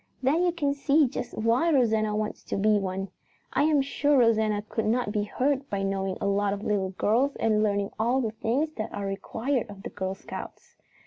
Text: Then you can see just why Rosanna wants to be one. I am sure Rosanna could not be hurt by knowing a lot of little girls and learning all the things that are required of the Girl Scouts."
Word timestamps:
Then 0.23 0.41
you 0.41 0.51
can 0.51 0.73
see 0.73 1.07
just 1.07 1.35
why 1.37 1.71
Rosanna 1.71 2.15
wants 2.15 2.43
to 2.45 2.57
be 2.57 2.79
one. 2.79 3.09
I 3.53 3.65
am 3.65 3.83
sure 3.83 4.17
Rosanna 4.17 4.63
could 4.67 4.87
not 4.87 5.11
be 5.11 5.25
hurt 5.25 5.69
by 5.69 5.83
knowing 5.83 6.17
a 6.19 6.25
lot 6.25 6.53
of 6.53 6.63
little 6.63 6.89
girls 6.89 7.35
and 7.35 7.61
learning 7.61 7.91
all 7.99 8.19
the 8.19 8.31
things 8.31 8.71
that 8.77 8.91
are 8.95 9.05
required 9.05 9.69
of 9.69 9.83
the 9.83 9.91
Girl 9.91 10.15
Scouts." 10.15 10.75